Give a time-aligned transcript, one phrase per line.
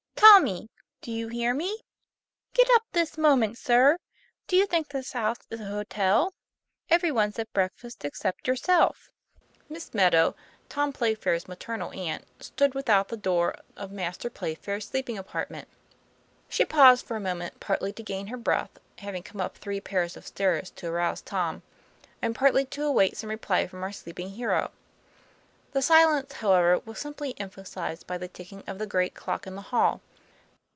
[0.41, 0.69] 'Tommy
[1.01, 1.81] do you hear me?
[2.53, 3.97] Get up this moment, sir.
[4.47, 6.33] Do you think this house is a hotel?
[6.89, 9.11] Every one's at breakfast except yourself."
[9.69, 10.35] Miss Meadow,
[10.69, 15.67] Tom Playfair's maternal aunt, stood without the door of Master Playfair's sleeping apartment.
[16.49, 20.15] She paused for a moment, partly to gain her breath (having come up three pairs
[20.17, 21.61] of stairs to arouse Tom)
[22.21, 24.71] and partly to await some reply from our sleeping hero.
[25.73, 29.61] The silence, however, was simply emphasized by the ticking of the great clock in the
[29.69, 30.01] hall.